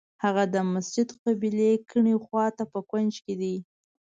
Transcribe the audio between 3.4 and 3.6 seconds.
دی.